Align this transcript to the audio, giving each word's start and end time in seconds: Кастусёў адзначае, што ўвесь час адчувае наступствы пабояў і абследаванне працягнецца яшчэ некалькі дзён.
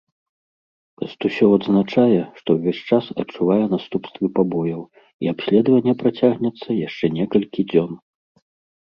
Кастусёў 1.01 1.51
адзначае, 1.57 2.15
што 2.39 2.49
ўвесь 2.57 2.81
час 2.89 3.11
адчувае 3.25 3.59
наступствы 3.75 4.25
пабояў 4.41 4.81
і 5.05 5.25
абследаванне 5.35 5.93
працягнецца 6.05 6.69
яшчэ 6.87 7.05
некалькі 7.23 7.61
дзён. 7.73 7.91